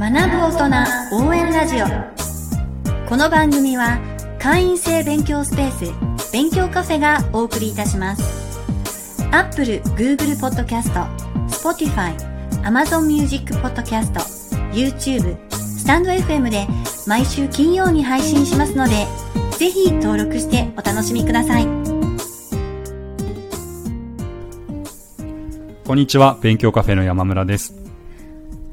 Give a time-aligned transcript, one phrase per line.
[0.00, 1.86] 学ぶ大人応援ラジオ。
[3.08, 3.98] この番組は
[4.38, 9.26] 会員制勉強スペース勉強カフェがお送りいたします。
[9.32, 10.92] アップル、Google Podcast、
[11.48, 12.14] Spotify、
[12.62, 14.12] Amazon Music Podcast、
[14.70, 16.68] YouTube、スタンド FM で
[17.08, 19.04] 毎週金曜に配信しますので
[19.58, 21.66] ぜひ登録してお楽しみください。
[25.84, 26.38] こんにちは。
[26.40, 27.74] 勉強カフェの山村です。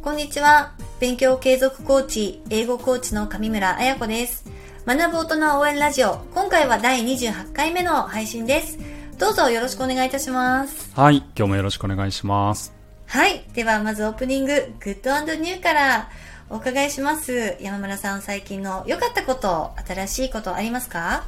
[0.04, 4.46] こんにちは勉強継続コーチ英語コーチの上村彩子です。
[4.86, 8.78] 学ぶ大人応援ラジオ今回は第28回目の配信です。
[9.18, 10.92] どうぞよろしくお願いいたします。
[10.96, 12.74] はい今日もよろしくお願いします。
[13.08, 16.10] はいではまずオープニンググッドニューから
[16.50, 17.58] お伺いします。
[17.60, 21.26] 山村さん最近の良かったこと新しいことありますか？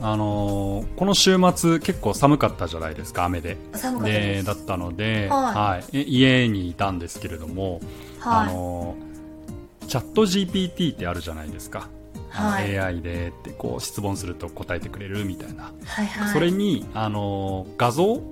[0.00, 3.56] あのーこの週末結構寒かったじゃないですか雨で。
[3.74, 4.46] 寒かったです。
[4.46, 5.54] だったので、はい。
[5.54, 5.98] はい。
[5.98, 7.80] え家にいたんですけれども、
[8.20, 8.48] はい。
[8.48, 11.88] あのーチャット GPT ってあるじゃないですか、
[12.30, 12.78] はい。
[12.78, 16.32] AI でってこう質問すると答えてくれるみたいな、はいはい。
[16.32, 18.22] それに、あのー画像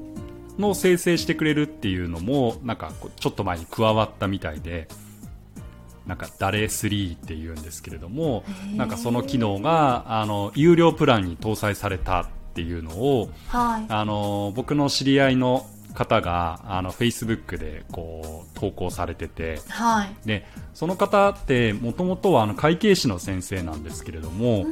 [0.58, 4.86] の生成してくれるっていうのもなんかこうちょっと前に加わったみたいで
[6.06, 13.86] なんかダレ3っていうんですけれどもなんかその機能があの有料プランに搭載されたっていうのをはい。
[13.89, 20.14] あの僕の知り合いの方があの Facebook でこう投稿されててはい。
[20.27, 24.67] でその方ってもともとはあの会計士の先生なんですけれども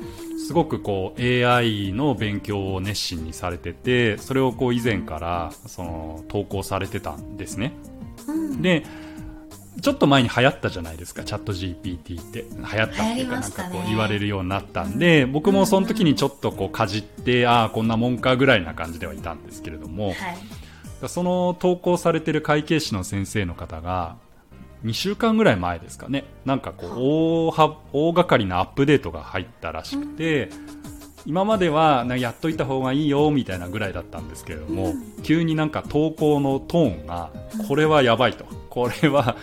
[0.46, 7.72] すごくこう AI の勉強を熱心にされててそれをこう以前からその投稿されてたんですね。
[8.26, 8.62] うん。
[8.62, 8.84] で
[9.80, 12.44] ちょっと前に流行ったじゃないですか、チャット GPT って。
[12.50, 20.16] 流行ったっていうか、なんかこう言われるようになったんで、僕もその時にちょっとこうかじって、ああ、こんなもんかぐらいな感じではいたんですけれども、はい。
[21.08, 24.16] その投稿されてる会計士の先生の方が、
[24.84, 30.50] 2週間ぐらい前ですかね、なんかこう、大は、大掛かりなアップデートが入ったらしくて、
[31.26, 37.30] 今まではなやっといた方がいいよみたいなぐらいだったんですけれども、急になんか投稿のトーンが、
[37.68, 38.59] これはやばいと。
[38.70, 39.36] これは、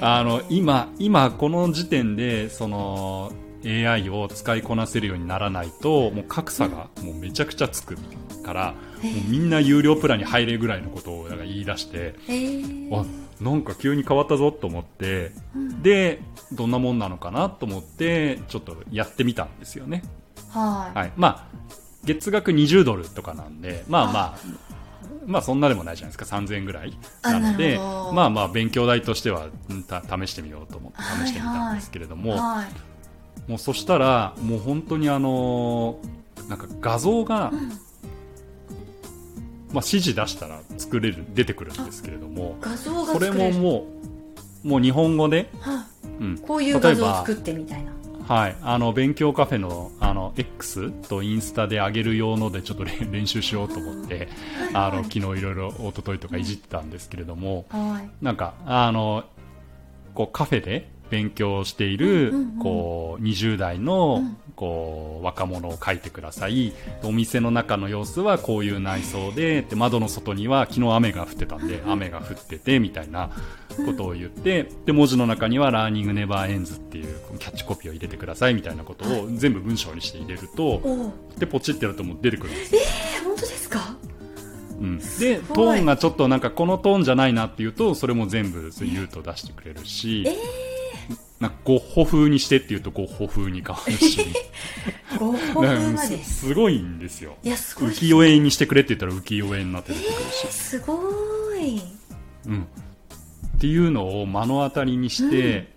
[0.00, 3.32] あの、今、今この時点で、その、
[3.64, 7.96] AI を使いこなせるようにならないと、もう格差がもうめちゃくちゃつく
[8.42, 12.14] から、もうみんな有料プランに入れるぐらいのことをなんか言い出して、
[12.92, 13.04] あ、
[13.40, 15.30] なんか急に変わったぞと思って、
[15.80, 16.20] で、
[16.52, 20.02] どんなもんなのかなと思って、ちょっとやってみたんですよね。
[20.50, 20.98] はい。
[20.98, 21.12] はい。
[21.16, 21.62] まあ、
[22.04, 24.38] 月額20ドルとかなんで、まあまあ、
[25.26, 26.96] まあそんなでもないじゃないですか、3000円ぐらい。
[27.22, 33.50] あなので、まあまあ勉強代としては試してみようと思ってはい試してみたんですけれども、はい。
[33.50, 37.50] もうそしたら、もう本当にあのーなんか画像が、
[39.72, 43.86] まあ指示出したら作れる、出てくるんですけれども、画像がこれもも
[44.64, 45.92] う、もう日本語で、はい。
[46.20, 47.92] うん、こういう画例えば像を作ってみたいな
[48.28, 54.28] はい、あの勉強カフェのあの X とインスタで上げる用のでちょっと練 練習しようと思って、
[54.72, 58.24] あの昨日いろいろ一昨日とかいじってたんですけれども、はい。
[58.24, 59.24] なんかあの
[60.14, 66.72] こうカフェで勉強している、こう20代の、うんこう若者を書いてください。
[67.02, 73.30] お店の中の様子はこういう内装でで窓の外には昨日雨が降ってたんで雨が降っててみたいな
[73.84, 77.06] ことを言ってで文字の中には「ラーニングネバーエンズ」っていう
[77.40, 80.80] キャッチコピーを入れてくださいみたいなことを全部文章にして入れると
[81.38, 82.80] でポチってやるともう出てくるんですよ。
[82.82, 83.96] え本当ですか？
[84.80, 90.24] うん、でトーンがちょっとなんかこのトーンじゃないなっていうとそれも全部言うと出してくれるし、
[91.42, 94.24] なんかゴッホ風にしてっていうとゴッホ風に変わるし
[95.18, 97.36] ゴッホ風まですすごいんですよ。
[97.42, 97.88] いやすごい。
[97.90, 100.94] 浮世絵にしてくれって言ったら浮世絵になって出てくるし、すご
[101.56, 101.82] い。
[102.46, 102.62] うん、
[103.56, 105.74] っていうのを目の当たりにして、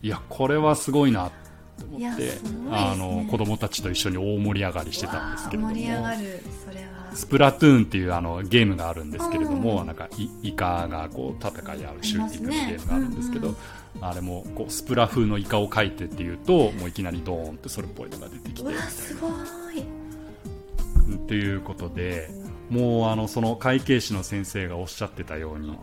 [0.00, 1.34] いやこれはすごいなって、
[1.80, 2.50] すごいですね。
[2.70, 5.74] あの子供たちと一緒に大盛り上がりしてたんですけれども。
[5.74, 7.16] 盛り上がるそれは。
[7.16, 9.86] スプラトゥーンっていうあのゲームがあるんですけれども、うん。
[9.88, 13.56] なんかイイカがこう戦い合うシューティングのゲームがあるんですけど、うん
[14.00, 18.70] あれもこうスプラ風のイカを描いてっていうともういきなりドーンってそれっぽいのが出てきて。
[18.70, 19.80] うわすごい。
[19.80, 22.30] っていうことで
[22.70, 25.76] もうあのその会計士の先生がおっしゃってたように、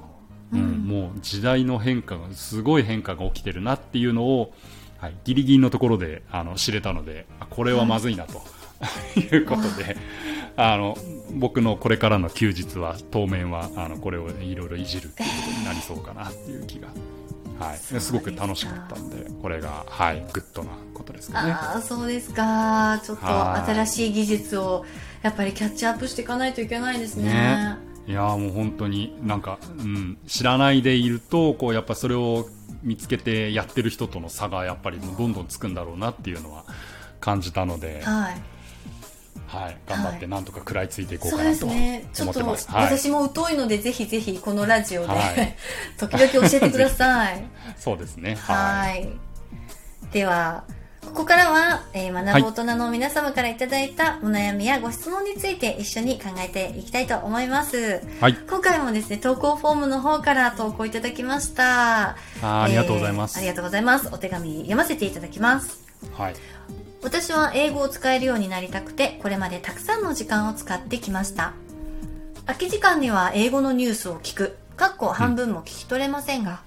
[0.54, 0.62] うん。
[0.88, 4.54] もう時代の変化がすごい変化が起きてるなっていうのを、
[5.00, 8.42] はい、ギリギリのところであの知れたのであこれはまずいなと、
[9.20, 9.98] いうことで
[10.56, 10.98] あの
[11.34, 16.88] 僕のこれからの休日は当面はあのこれをいろいろいじるっていうことになりそうかなっていう気が、
[17.60, 21.52] はい、すすごく楽しかったんでこれが、はい、グッドなことですかね。
[21.52, 23.02] ああそうですか。
[23.04, 23.72] ちょっとはい。
[23.72, 24.86] 新しい技術を
[25.22, 27.30] やっぱりキャッチアップしていかないといけないですね。
[27.32, 27.78] ね。
[28.08, 32.48] いやーもう本当になんか、うん、知らないでいるとこうやっぱそれを
[32.84, 36.64] 見つけてやってる人との差がやっぱりどんどんつくんだろうなっていうのは
[37.20, 38.57] 感じたので、はい。
[39.58, 42.70] はい、頑張ってなんとか食らいついていこうかなと思ってます。
[42.72, 45.56] はい、私も疎いので、ぜひぜひこのラジオで、はい
[45.98, 47.44] 時々教えてください。
[47.78, 48.36] そうですね。
[48.36, 49.10] はい。
[50.12, 50.64] では、
[51.08, 58.02] ここからは、えー学ぶ大人の皆様からいただいたお悩みやご質問について一緒に考えていきたいと思います。
[58.20, 58.34] はい。
[58.34, 62.10] 今回もですね、投稿フォームの方から投稿いただきました。
[62.10, 63.40] あーありがとうございます。
[63.40, 64.10] えーありがとうございます。
[64.12, 65.87] お手紙読ませていただきます。
[66.14, 66.36] はい。
[67.02, 71.54] 私は英語を使えるようになりたくて、これまでたくさんの時間を使ってきました。
[72.46, 76.62] 空き時間には英語のニュースを聞く、かっこ半分も聞き取れませんが、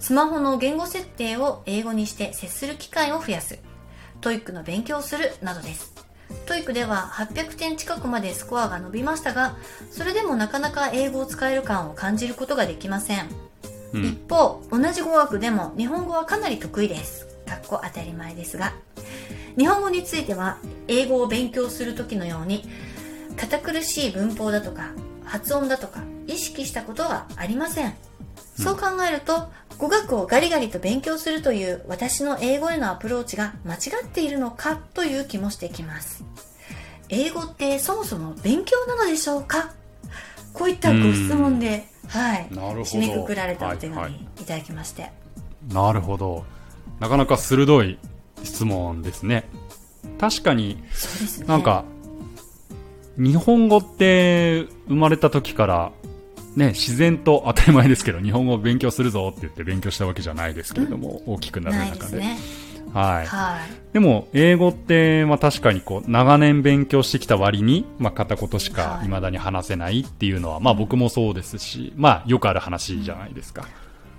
[0.00, 3.58] スマホの言語設定を英語にして接する機会を増やす、
[4.20, 5.92] TOEIC の勉強をするなどです。
[6.46, 9.56] TOEIC では800点近くまでスコアが伸びましたが、
[9.90, 13.28] それでもなかなか英語を使える感を感じることができません。
[13.92, 14.04] うん。
[14.04, 17.27] 一方、同じ語学でも日本語はかなり得意です。
[17.48, 18.74] かっこ当たり前ですが。
[19.56, 22.68] 日本語については、英語を勉強するときのように、
[23.36, 24.90] 堅苦しい文法だとか、
[25.24, 27.94] 発音だとか、意識したことはありません。
[28.60, 29.48] そう考えると、
[29.78, 36.24] 語学をガリガリと勉強するという私の英語へのアプローチが間違っているのかという気もしてきます。
[37.08, 39.72] 英語ってそもそも勉強なのでしょうか？
[40.52, 42.48] こういったご質問で、はい。
[42.50, 45.12] 締めくくられたお手はいはい紙いただきまして。
[45.72, 46.44] なるほど。
[47.00, 47.98] なかなか鋭い
[48.42, 49.48] 質問ですね。
[50.18, 50.82] 確かに。
[51.46, 51.84] なんか、
[53.16, 55.92] 日本語って生まれた時から、
[56.56, 62.22] ね、自然と当たり前ですけど、日本語を勉強するぞって言って勉強したわけじゃないですけれども、大きくなる中で。
[62.92, 63.26] はい。
[63.26, 63.92] はい。
[63.92, 73.66] でも、英語って、まあ確かにこう、長年勉強してきた割に、まあ片言しかはい未だに話せないっていうのは、まあ僕もそうですし、まあよくある話じゃないですか。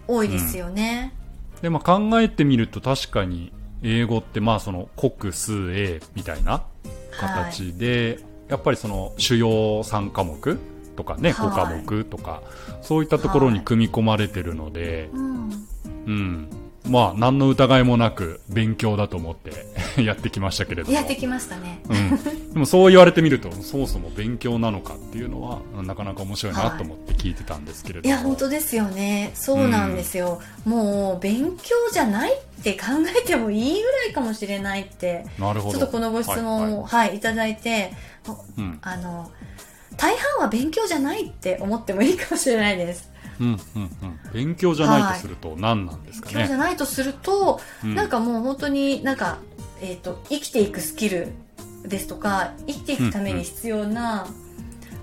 [0.08, 1.14] 多いですよね。
[1.62, 3.52] で、まあ考えてみると確かに、
[3.82, 6.64] 英語ってまあその国数英みたいな
[7.20, 9.50] 形で、やっぱりその主要
[9.84, 10.60] 3科目
[10.96, 12.42] とかね、はい5科目とか、
[12.82, 15.50] そういったところに組み込まれてるので、うん。
[16.06, 16.50] うん。
[16.88, 19.52] まあ何の疑いもなく勉強だと思って
[20.06, 20.94] やってきましたけれども。
[20.96, 21.82] やってきましたね。
[21.88, 29.32] うん、でもそう言われてみるとそもそも勉強なのかっていうのはなかなか面白いなと思って聞いてたんですけれども、いや、本当ですよね。
[29.34, 30.42] そうなんですよ。
[30.66, 32.88] もう、勉強じゃないって考
[33.24, 39.32] えてもいいぐらいかもしれないって、なるほどちょっとこのご質問を、ははい、いただいて、いはいうんあの、
[39.98, 43.10] 大半は勉強じゃないって思ってもいいかもしれないです。
[43.40, 49.40] うんうんうん、勉強じゃないとすると何なんですか勉強じゃね、ないとすると、うんなんかもう本当になんか、
[49.82, 51.30] えっ、と、生きていくスキル
[51.84, 54.28] ですとか、生きていくために必要な、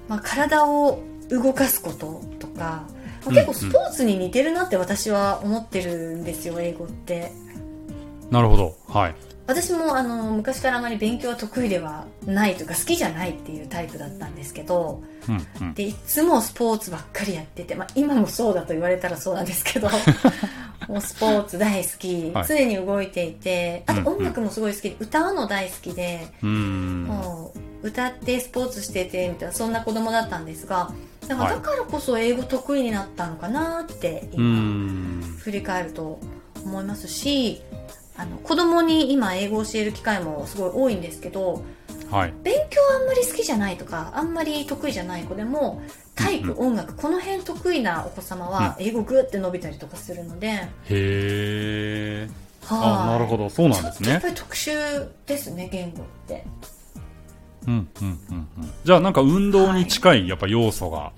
[0.09, 2.97] まあ、体を動かすこととか、まあうん
[3.35, 7.33] 結構スポーツに似てるなって私は思ってるんですよ、英語って。
[8.31, 8.77] なるほど。
[8.89, 9.15] はい。
[9.47, 15.75] 私もあの昔からあまり勉強は得意ではないというか好きじゃないっていうタイプだったんですけどうんうん。
[15.75, 19.89] でいつもスポーツばっかりやってて、まあ、今もそうだと言われたらそうなんですけど
[20.93, 22.47] もうスポーツ大好き、はい。
[22.47, 23.83] 常に動いていて。
[23.87, 24.83] あと音楽もすごい好き。
[24.91, 27.53] で、歌うの大好きで、も
[27.83, 30.93] う歌ってスポーツしててみたいなそんな子供だったんですが
[31.29, 31.57] だからはい。
[31.57, 35.21] だからこそ英語得意になったのかなって今、ん。
[35.39, 36.19] 振り返ると
[36.65, 37.63] 思いますし
[38.17, 41.63] あの子供に今英語を教える機会もすごい多いんですけど
[42.11, 42.35] はい。
[42.43, 45.83] 勉強あんまり好きじゃないとかあんまり得意じゃない子でも
[46.15, 52.29] 体育、音楽この辺得意なお子様は英語グーって伸びたりとかするので、へえ
[52.65, 52.81] はい。
[52.83, 53.51] あなるほど。
[53.51, 54.11] そうなんですね。
[54.11, 56.45] やっぱり特殊ですね言語って。
[57.67, 58.73] うんうんうんうん。
[58.85, 61.13] じゃあなんか運動に近いやっぱ要素が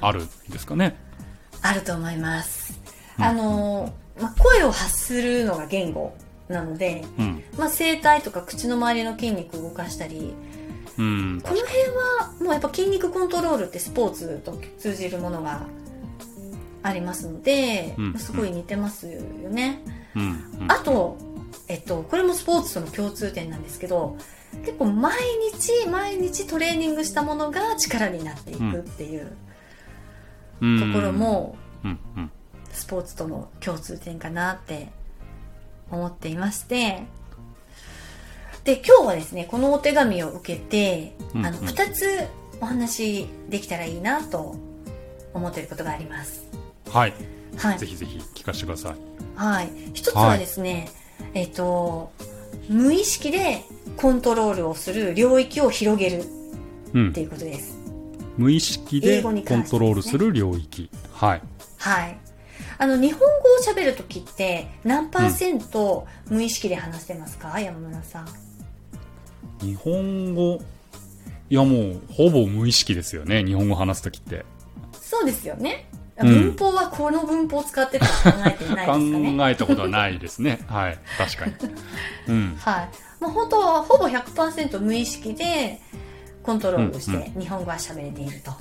[0.00, 0.96] あるんですかね、
[1.62, 2.80] あると思います、
[3.18, 3.24] うん。
[3.24, 6.14] あの、まあ、声を発するのが言語
[6.50, 7.42] なので、うん。
[7.56, 10.34] まあ、声帯とか口の周りの筋肉を動かしたり
[10.98, 11.40] うん。
[11.42, 15.66] この辺はもうやっぱ筋肉コントロールってスポーツと通じるものが
[16.82, 18.18] ありますので、うん。
[18.18, 19.82] すごい似てますよね、
[20.68, 21.16] あと、
[21.68, 24.16] えっと、これもスポーツとの共通点なんですけど
[24.64, 25.14] 結構毎
[25.52, 29.32] 日毎日トレーニングしたものが力になっていくっていう
[30.60, 30.92] うん。
[30.92, 31.56] ところも
[32.72, 34.88] スポーツとの共通点かなって
[35.90, 37.02] 思っていまして
[38.64, 42.28] で今日はですねこのお手紙を受けて、あのうんうん2つ
[42.62, 44.54] お話できたらいいなと
[45.32, 46.46] 思っていることがあります
[46.90, 47.14] はい
[47.56, 49.70] はいぜひぜひ聞かせてくださいはい。
[49.94, 50.90] 一つはですね、
[51.32, 52.12] えっ、と、
[52.68, 53.62] 無意識で
[53.96, 56.24] コントロールをする領域を広げる
[56.92, 57.78] うんっていうことです。
[58.36, 60.90] 無意識でコントロールする領域。
[61.14, 61.42] はい。
[61.78, 62.18] はい。
[62.82, 63.28] あの、日本語を
[63.74, 68.28] 喋るときって何パーセント無意識で話してますか、山村さん。
[69.60, 70.60] 日本語？
[71.50, 74.44] いやもうほぼ無意識ですよね日本語話す時って
[75.00, 75.86] そうですよね。
[76.18, 79.36] うん文法はこの文法を使ってるとは考えてないですかね。
[79.36, 81.52] 考えたことはないですねはい確かに
[82.28, 82.88] うんはい。
[83.22, 85.80] もう本当はほぼ100%無意識で
[86.42, 88.52] コントロールしうんて日本語は喋れていると。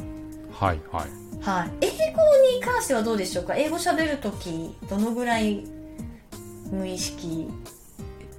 [0.52, 1.72] はいはいはい。
[1.82, 2.22] 英語
[2.58, 3.56] に関してはどうでしょうか？
[3.56, 5.64] 英語喋るとき、どのぐらい
[6.72, 7.48] 無意識、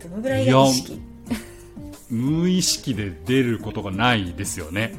[0.02, 1.00] どのぐらいが意識？
[2.11, 4.95] 無意識で出ることがないですよね。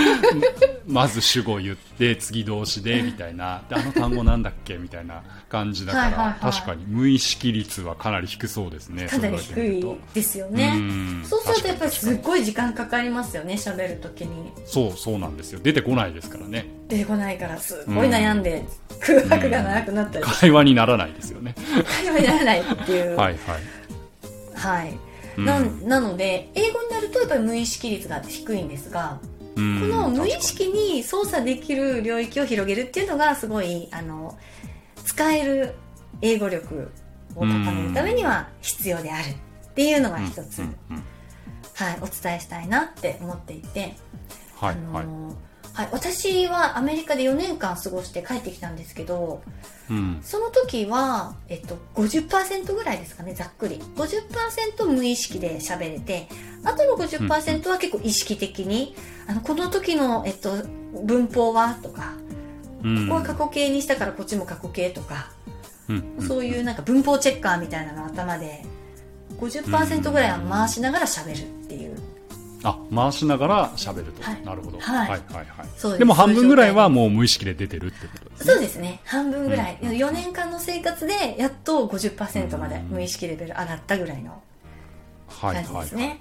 [0.88, 3.62] まず主語言って次動詞でみたいな。
[3.68, 6.52] であの単語なんだっけみたいな感じだから、はいはいはい。
[6.52, 6.84] 確かに。
[6.86, 9.06] 無意識率はかなり低そうですね。
[9.06, 10.72] かなり低いですよね。
[10.74, 11.22] うん。
[11.24, 14.50] そうするとやっぱりすっごい時間かかりますよね、喋るときに。
[14.64, 15.60] そうそうなんですよ。
[15.62, 16.66] 出てこないですからね。
[16.88, 18.64] 出てこないからすっごい悩んで、
[19.00, 21.54] 空白が長くなったり、会話にならないですよね。
[22.04, 23.14] 会話にならないっていう。
[23.20, 23.38] はいはい。
[24.54, 25.09] はい。
[25.40, 25.88] うん。
[25.88, 29.18] ななので、英語になるとやっぱり無意識率が低いんですが、
[29.54, 34.38] ここの無意識に操作できる領域を広げるっていうのがすごいあの
[35.04, 35.74] 使える
[36.22, 36.90] 英語力
[37.34, 40.62] を高めるためには必要であるっていうのが一つ、
[41.74, 43.96] はい、お伝えしたいなって思っていて、
[44.56, 45.06] はいあはい。
[45.06, 45.34] の
[45.72, 49.42] はい、私はアメリカで4年間過ごして帰ってきたんですけど
[49.90, 50.20] うん。
[50.22, 53.76] その時は、えっと、50%ぐらいですかねざっくり。
[53.96, 56.28] 50%無意識で喋れて
[56.64, 58.94] あとの50%は結構意識的に、
[59.26, 60.52] あのこの時の、えっと、
[61.04, 62.14] 文法はとか
[62.84, 63.08] うん。
[63.08, 65.30] ここは過去形にしたからこっちも過去形とか、
[65.88, 66.14] うん。
[66.18, 68.64] うんそういうなんか文法チェッカーみたいなの頭で
[69.38, 71.79] 50%ぐらいは回しながら喋るっていう
[72.62, 74.44] あ回しながら喋ると、はい。
[74.44, 74.98] なるほど、はい。
[74.98, 75.20] はいはい
[75.82, 75.98] はい。
[75.98, 78.52] でも半分ぐらいはもう無意識で出てるってことですね。
[78.52, 79.00] そうですね。
[79.04, 84.42] 半分ぐらい、うん4年間の生活でやっと50%まで無意識レベル上がったぐらいの
[85.28, 86.20] はい感じはいはいですね、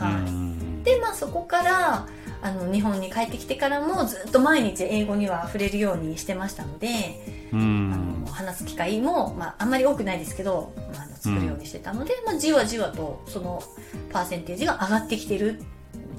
[0.00, 0.14] うはい。
[0.30, 0.82] ん。
[0.84, 2.06] でまあそこから
[2.42, 6.88] あの日本に帰ってきてからもずっと毎日英語には触れるようにしてましたので、
[7.52, 13.62] うあんの話す機会も、まあ、あんまり多くないですけど、まあ、作るようにしてたので、まあ、じわじわとその
[14.10, 15.60] パーセンテージが上がってきてる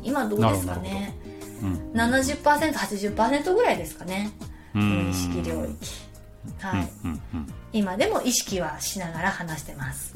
[0.03, 1.15] 今どうですかね。
[1.61, 1.91] うん。
[1.93, 4.31] 70%80% ぐらいですかね。
[4.75, 5.05] うん。
[5.05, 6.11] 無意識領域。
[6.59, 7.47] はい、うんうんうん。
[7.73, 10.15] 今でも意識はしながら話してます。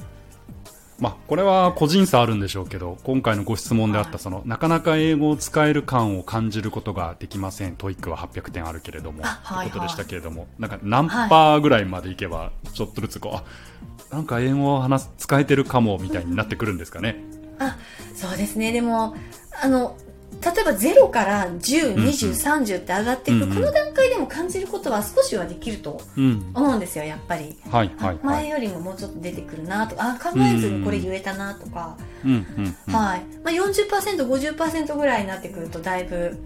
[0.97, 4.13] まあ、これは個人差あるんでしょうけど今回のご質問であっはい。
[4.13, 7.75] たそのなかなか英語を使える感を感じることができません。
[7.75, 17.21] TOEIC は800点あるけれどもあはいということでしたけれどもなんか何パーぐらいまでいけばちょっとずつこう、あなんか英語を話す使えてるかもみたいになってくるんですかね。
[17.59, 17.77] あ
[18.15, 18.71] そうですね。
[18.71, 19.15] でも
[19.61, 19.97] あの
[20.43, 28.49] 例えば0から10、20、30って上がっていく、この段階でも感じることは少しはできるとうん、思うんですよやっぱり、はいはいは前い。
[28.49, 32.45] よりももうちょっと出てくるなとかあ考えずにこれ言えたなとか、うん
[32.93, 33.23] はい。
[33.43, 36.37] まあ、40%、50%ぐらいになってくるとだいぶ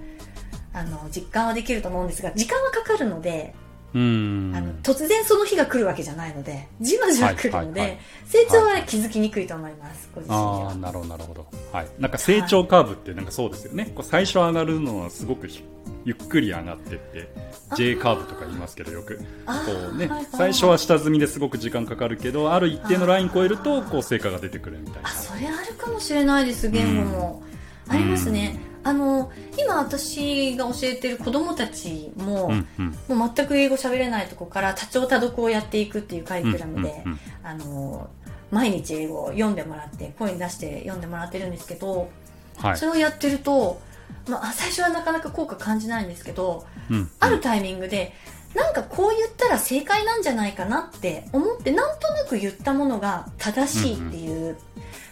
[0.71, 15.63] あの実感はできると思うんですが時間はかかるので、うんあの突然その日が来るわけじゃないのでじわじわ来るので、はいはいはい成長は気づきにくいと思います、ああなるほどなるほど、はい、なんか成長カーブってなんかそうですよね、こう最初上がるのはすごくひ
[16.05, 17.27] ゆっくり上がってって
[17.75, 19.19] J カーブとか言いますけどよく。
[19.47, 20.25] あこうねーはいはい。
[20.31, 25.09] 最初は下積みですごく時間かかるけどある一定のライン超えるとこう成果が出てくるみたいな。
[25.09, 27.43] あそれあるかもしれないです言語も、
[27.87, 27.93] うん。
[27.93, 32.67] ありますねあの今私が教えてる子供たちも、うん
[33.09, 33.17] うん。
[33.17, 38.09] もう全く英語喋れないとこから多聴多読をやっていくっていうカリキュラムで、うんうんあの
[38.51, 42.09] 毎日英語を読んでもらって声に出して読んでもらってるんですけど、
[42.57, 42.77] はい。
[42.77, 43.79] それをやってると、
[44.27, 48.11] まあ、最初はなかなか効果感じないんですけど、うんあるタイミングで
[48.55, 54.57] なんかこう言ったら正解なんじゃないかなって思ってなんとなく言ったものが正しいっていう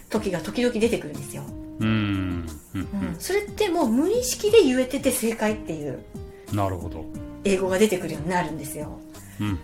[0.09, 2.47] 時が時々出てくるんですよ、うんうんうん。
[3.19, 5.99] それってもう無意識で言えてて正解っていう。
[6.15, 7.05] うんなるほど、
[7.43, 8.99] 英語が出てくるようになるんですよ。
[9.39, 9.47] うん。
[9.47, 9.59] うん。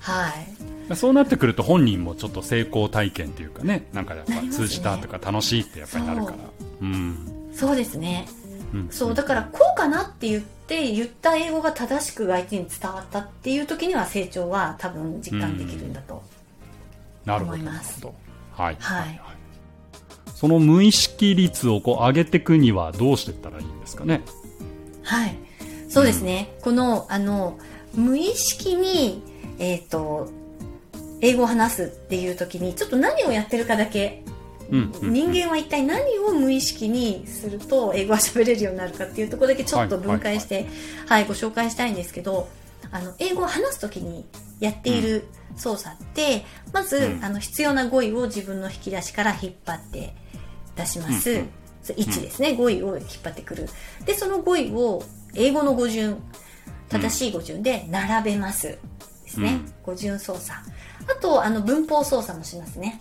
[0.00, 0.46] はい。
[0.90, 3.88] うん、そうなってくると本人もちょっと成功体験っていうかね。
[3.92, 6.36] なんかやっぱ通じたとか楽しいってやっぱりなるから。
[6.82, 6.84] う。
[6.84, 7.50] ん。
[7.54, 8.28] そうですね。
[8.74, 8.88] うん。
[8.90, 9.14] そう。
[9.14, 16.22] だからこうかなって言って言った英語が正しく相手に伝わったっていう時には成長は多分実感できるんだと、
[17.26, 18.00] 思います。
[18.00, 18.14] なるほ
[18.56, 18.62] ど。
[18.62, 18.76] はい。
[18.80, 19.20] はい
[20.34, 24.22] その無意識率をこう上げていくにはどうしていったらいいんですかね？
[25.02, 25.36] はい。
[25.88, 27.58] そうですね、このあの
[27.94, 29.22] 無意識に
[29.58, 30.28] えっ、と
[31.20, 34.22] 英語を話すっていう時にちょっと何をやってるかだけ
[34.70, 40.66] うんうん人間は一体何を無意識にすると英語が喋れるようになるかっていうところだけちょっと分解して、
[41.06, 42.48] はいご紹介したいんですけど
[42.90, 44.24] あの英語を話す時に
[44.60, 50.14] やっている操作って、まず、うんあの必要な語彙を自分の引き出しから引っ張って
[50.76, 51.30] 出します。
[51.30, 51.48] うんうん
[51.86, 53.68] そう1ですね、語彙を引っ張ってくる。
[54.04, 56.20] で、その語彙を英語の語順、
[56.88, 58.66] 正しい語順で並べます。
[58.66, 58.78] で
[59.28, 59.60] すね。
[59.84, 60.58] 語順操作。
[61.08, 62.98] あと、あの、文法操作もしますね。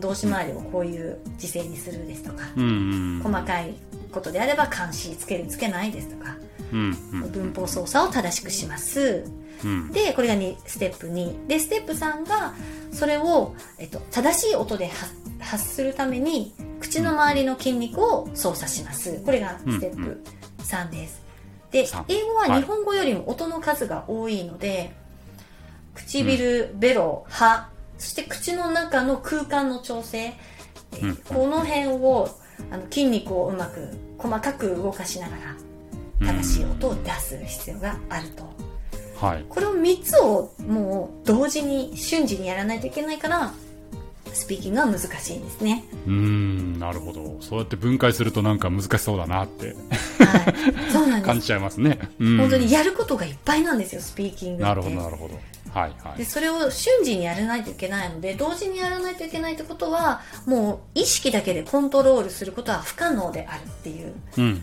[0.00, 3.74] 動詞回りをこういう時勢にするですとか、うんうん細かい
[4.12, 6.36] ことであれば漢詞つけるつけないですとか、
[6.72, 9.24] うんうん文法操作を正しくします。
[9.64, 11.46] うんで、これがにステップ2。
[11.46, 12.54] で、ステップ3が、
[12.92, 19.20] それを、えっと、正しい音で発発するために、口の周りの筋肉を操作します。
[19.24, 20.22] これがステップ
[20.62, 21.22] 3です。
[21.70, 24.94] で三、英語は日本語よりも音の数が多いので、
[25.94, 27.68] 唇、ベロ、歯、
[27.98, 30.34] そして口の中の空間の調整、
[30.92, 32.28] えうんこの辺を、
[32.70, 35.36] あの筋肉をうまく、細かく動かしなが
[36.20, 38.48] ら、正しい音を出す必要があると。
[39.20, 43.52] はいこれを3つをもう同時に瞬時にやらないといけないから
[44.32, 45.84] スピーキングは難しいんですね。
[46.06, 50.92] うーんなるほどそうやって分解するとなんか難しそうだなってはい。
[50.92, 51.22] そうなんです。
[51.26, 54.62] 感じちゃいますね、うん、本当にやることがいっぱいなんですよ、スピーキングって。
[54.64, 55.34] なるほどなるほど
[55.72, 56.18] はいはい。
[56.18, 64.62] で、それを瞬時にやらないといけないので、同時にやらないといけないってことは、もう意識だけでコントロールすることは不可能であるっていううん。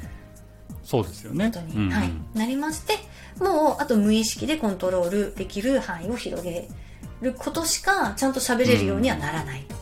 [0.83, 1.47] そうですよね。
[1.47, 1.85] ことに、うん。
[1.85, 2.97] うんはい、なりまして、
[3.39, 6.67] もうあと無意識でコントロールできる範囲を広げ
[7.21, 9.65] ることしかちゃんと喋れるようにはならない。
[9.67, 9.75] と。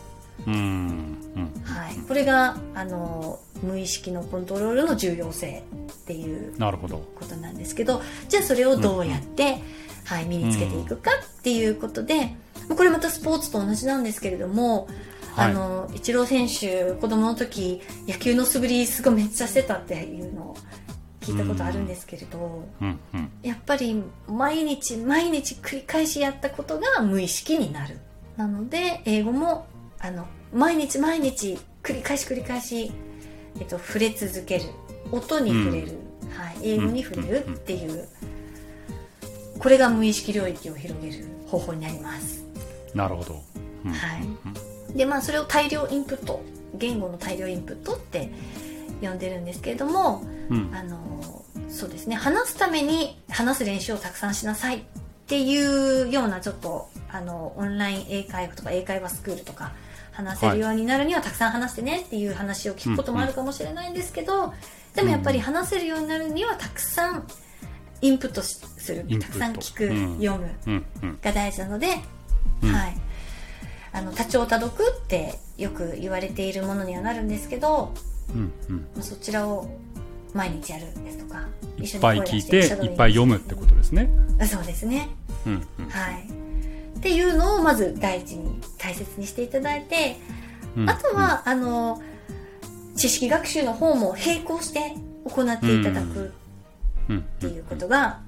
[0.46, 0.54] うん。
[0.54, 1.62] うん。
[1.64, 9.58] はい、これがあの無意識のコントロールの重要性っていうことなんですけどじゃあそれをどうやって、
[10.04, 12.34] はい、身につけていくかっていうことで、
[12.76, 14.88] これまたスポーツと同じなんですけれども、
[15.34, 15.50] はい。
[15.50, 20.56] あのイチロー選手子供の時野球の素振りすごいめっちゃしてたっていうのを
[21.20, 23.30] 聞いたことあるんですけれど、うんうん。
[23.42, 27.98] やっぱり毎日毎日繰り返しやったことが無意識になる。
[28.36, 29.66] なので英語も
[29.98, 32.92] あの毎日毎日繰り返し繰り返し、
[33.60, 34.64] えっと、触れ続ける。
[35.12, 35.98] 音に触れる、
[36.36, 38.08] はい、英語に触れるっていう。
[39.58, 42.44] これが無意識領域を広げる方法になります。
[42.94, 43.42] なるほど、
[43.84, 43.92] うん。
[43.92, 44.96] はい。
[44.96, 46.42] でまあそれを大量インプット。
[46.76, 48.30] 言語の大量インプットって
[49.00, 50.70] 呼んでるんですけれどもうん。
[50.74, 52.16] あのそうですね。
[52.16, 54.80] 話すために話す練習をたくさんしなさいっ
[55.26, 59.72] ていうようなちょっとあのオンライン英会話とか英会話スクールとか
[60.14, 64.54] 話せるようになるにはたくさん話してねっていう話を聞くこともあるかもしれないんですけど、
[64.94, 67.26] でもやっぱり話せるようになるにはたくさん
[68.00, 69.04] インプットしする。
[69.18, 71.88] たくさん聞く、うん読むが大事なので、
[72.62, 72.72] うん。
[72.72, 72.96] はい。
[73.92, 77.92] あの多聴多読ってよく言われているものにはなるんですけど、
[78.34, 78.76] うんうん。
[78.94, 79.68] まあそちらを
[80.32, 81.46] 毎日やるですとか
[81.78, 84.10] いっぱい聞いていっぱい読むってことですね。
[84.40, 85.08] あそうですね。
[85.46, 85.88] うんうん。
[85.88, 86.28] はい
[87.04, 90.16] っていうのをまず第一に大切にしていただいて、
[90.74, 90.88] うん。
[90.88, 92.00] あとは、あの
[92.96, 94.94] 知識学習の方も並行して
[95.26, 96.32] 行っていただく
[97.10, 97.18] うん。
[97.18, 98.22] っていうことが、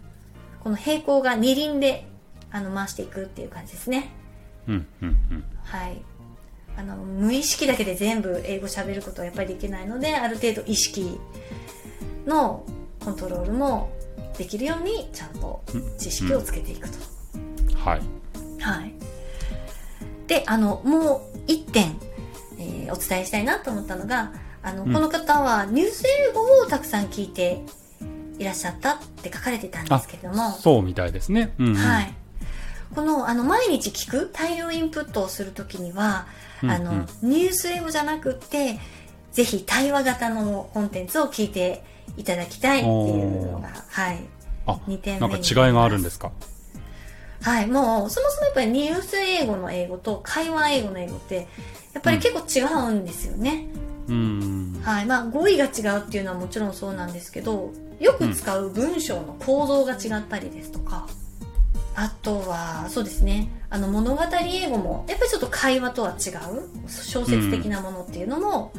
[0.61, 2.07] この並行が二輪で
[2.51, 4.11] あの回していくっていう感じですね。
[4.69, 4.87] うん。
[5.01, 5.09] うん。
[5.09, 5.45] うん。
[5.65, 6.03] はい。
[6.77, 11.19] あの無意識だけで全部英語喋ることはやっぱりできないのである程度意識
[12.27, 12.63] の
[13.03, 13.91] コントロールも
[14.37, 15.63] できるようにちゃんと
[15.97, 16.99] 知識をつけていくと、
[17.79, 18.16] はい
[18.73, 18.93] はい。
[20.27, 21.97] であのもう一点、
[22.59, 24.93] えーお伝えしたいなと思ったのがあの、うん。
[24.93, 27.63] この方はニュース英語をたくさん聞いて
[28.39, 30.53] いらっしゃったって書かれてたんですけれども。
[30.53, 31.55] そうみたいですね。
[31.59, 31.75] うんうん。
[31.75, 32.15] はい。
[32.95, 36.27] この、あの、毎日聞く大量インプットをするときには、
[36.63, 38.79] うんあの、うんニュース英語じゃなくって、
[39.33, 41.83] ぜひ対話型のコンテンツを聞いて
[42.17, 44.21] いただきたいっていうのが、はい。
[44.67, 46.31] あ二点目なんかに違いがあるんですか？
[47.47, 51.47] はい、もう、そもそもやっぱりニュース英語の英語と会話英語の英語って、
[51.93, 53.69] やっぱり結構違うんですよね。
[54.09, 54.81] うん。
[54.83, 55.07] はい。
[55.07, 61.07] まあ、語彙が違うっていうのはもちろんそうなんですけど、よく使う文章の構造が違ったりですとか、
[61.95, 68.73] あとは、そうですね、あの、物語英語も、やっぱりちょっと会話とは違う、小説的なものっていうのも、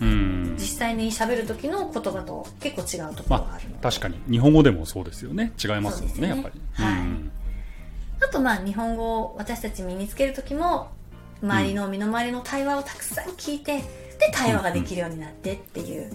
[0.00, 0.56] うん。
[0.58, 4.18] 実際に喋る時の言葉と結構違うところがまあるので、あ確かに。
[4.30, 5.52] 日本語でもそうですよね。
[5.62, 6.28] 違いますもんねね。
[6.28, 6.60] やっぱり。
[6.72, 7.00] はい。
[7.00, 7.30] うん
[8.26, 10.88] あとまあ日本語を私たち身につける時も
[11.42, 13.78] 周りの身の回りの対話をたくさん聞いて
[14.18, 16.10] で対話ができるようになってっていう、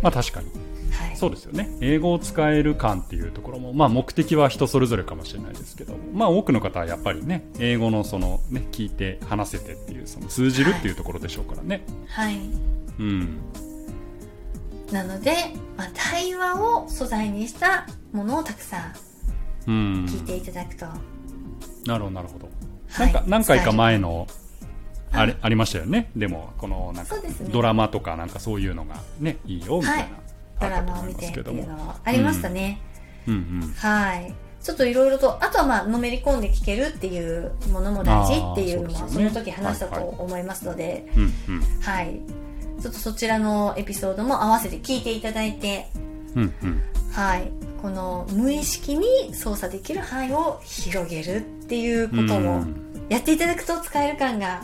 [0.00, 0.50] まあ確かに。
[0.92, 1.68] はい、そうですよね。
[1.80, 12.38] 英語を使える感っていうところも、まあ、目的は人それぞれかもしれないですけど、まあ、多くの方はやっぱりね英語のその、ね、聞いて話せてっていうその通じるっていうところでしょうからね、はい、
[12.98, 13.38] うん。
[14.90, 15.34] なので、
[15.76, 18.94] まあ、対話を素材にしたものをたくさん
[19.66, 20.06] うん。
[20.06, 20.86] 聞いていただくと
[21.86, 22.48] なるほどなるほど、
[22.90, 23.12] はい。
[23.12, 24.26] なんか何回か前の
[25.12, 26.10] ああれありましたよね。
[26.16, 27.16] でもこのなんか
[27.50, 30.10] ドラマとかなんかそういうのがねいいよみたいな、はい。
[30.60, 32.80] ドラマを見てっていうのはありましたね。
[33.26, 33.34] うん。
[33.34, 34.34] うんはい。
[34.62, 41.06] ちょっといろいろと、あとはまあ、のめり込んで聞けるっていうものも大事っていうのは、その時話したと思いますので、
[41.82, 42.20] はい。
[42.82, 45.86] ちょっとそちらのエピソードも合わせて聞いていただいて、
[46.34, 46.82] うんうん。
[47.12, 47.52] はい。
[47.80, 52.74] この無意識に操作できる範囲を広げるっていうことうもん。
[53.08, 54.62] やっていただくと使える感が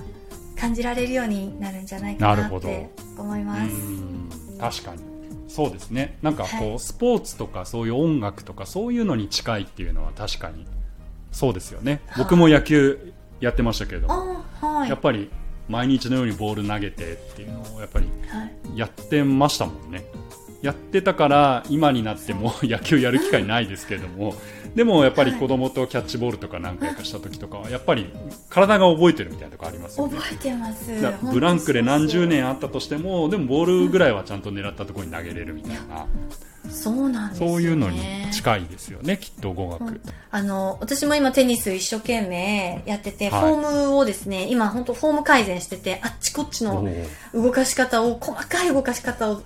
[0.57, 3.61] 感じられるようになるんじゃないかなって思います。
[3.61, 4.31] うん。
[4.61, 5.03] 確かに。
[5.49, 6.17] そうですね。
[6.23, 6.79] なんかこう、はい。
[6.79, 10.65] スポーツとかそういう音楽とかそういうのに近いっていうのは確かに
[11.33, 12.25] そうですよね、はい。
[12.25, 14.88] 僕も野球やってましたけれどはい。
[14.88, 15.29] やっぱり
[15.69, 18.79] 毎日のようにボール投げてっていうのをやっぱりはい。
[18.79, 20.05] やってましたもんね。
[20.62, 24.37] やってたから今になっても野球やる機会ないですけれども
[24.75, 28.11] でもやっぱり子供とキャッチボールとか何回かした時とかはやっぱり
[28.49, 30.17] 体が覚えてるみたいなとこありますよね。
[30.17, 30.93] 覚えてます。
[31.33, 36.07] ブランクで何十年あったとしてもでもボールぐらいはちゃんと狙ったところに投げれるみたいな。
[36.71, 37.53] そうなんですよ、ね。
[37.53, 40.01] そういうのに近いですよねきっと語学。
[40.31, 43.41] あの、私も今テニス一生懸命やってて、はい。
[43.41, 46.87] フォームをですね、今本当フォーム改善してて、あっちこっちの
[47.35, 49.43] 動かし方を、細かい動かし方を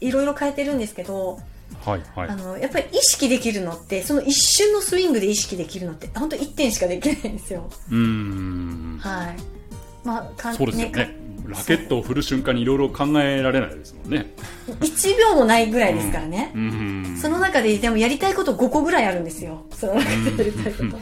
[0.00, 1.40] いろいろ変えてるんですけど、
[1.84, 7.68] はいはいあの、やっぱり意識できるのって、その一瞬のスイングで意識できるのって、本当一点しかできないんですよ。
[7.90, 9.62] うーんはい。
[10.04, 11.16] まあ、そうですよね
[11.46, 14.32] ラケットを振る瞬間にいろいろ考えられないですもんね
[14.80, 16.52] 1秒もないぐらいですからね。
[16.54, 19.64] うんその中ででもやりたいこと5個ぐらいあるんですよ。
[19.70, 20.98] その中でやりたいこと。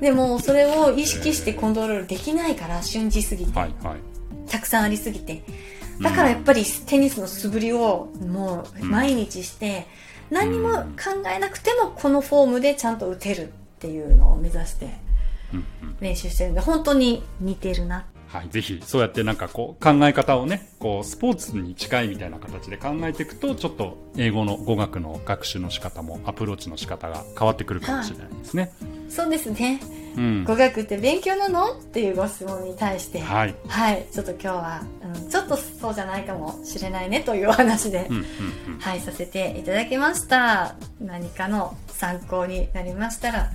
[0.00, 3.96] でもそれを意識してコントロールできないから瞬時すぎて、はいはい
[4.50, 5.42] たくさんありすぎて。
[6.00, 9.86] だからやっぱりテニスの素振りをもう毎日して、
[10.30, 14.90] 何にも考えなくてもこのフォームでちゃんと打てるっていうのを目指して
[16.00, 18.06] 練習してるんで、本当に似てるな。
[18.28, 28.72] はい、ぜひそうやってなんかこう考え方をねこうスポーツに近いみたいな形で考えていくとちょっと英語の語学の学習の仕方もアプローチの仕方が変わってくるかもしれないですね。
[29.10, 29.80] そうですね。
[30.16, 31.72] うん語学って勉強なの？
[31.72, 34.82] っていうご質問に対して、はい、はい、ちょっと今日は、
[35.14, 38.24] うん、ちょっとそうじゃないかもしれないねというお話で、うんうん
[38.74, 40.74] うんはい、させていただきました。
[41.00, 43.50] 何かの参考になりましたら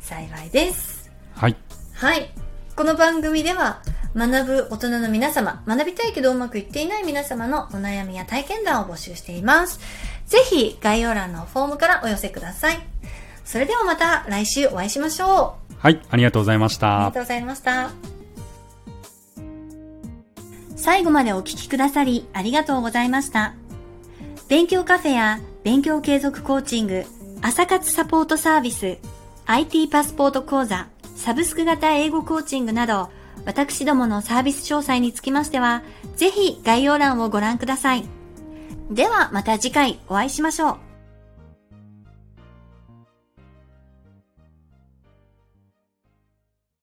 [0.00, 1.10] 幸いです。
[1.34, 1.56] はい、
[1.94, 2.30] はい。
[2.76, 3.82] この番組では、
[4.16, 9.78] 学ぶ大人の皆様、学びたいけどうまくいっていない皆様のお悩みや体験談を募集しています。
[10.26, 12.93] ぜひ、概要欄のフォームからお寄せください。
[13.44, 15.74] それではまた来週お会いしましょう。
[15.78, 17.20] はい、ありがとうございましたありがと。
[17.20, 17.90] うございました。
[20.76, 23.54] 最後までお聞きくださりありがとうございました。
[24.48, 27.04] 勉強カフェや勉強継続コーチング、
[27.40, 28.98] 朝活サポートサービス、
[29.46, 33.10] IT パスポート講座、サブスク型英語コーチングなど、
[33.46, 35.82] 私どものサービス詳細につきましては、
[36.16, 38.04] ぜひ概要欄をご覧ください。
[38.90, 40.93] ではまた次回お会いしましょう。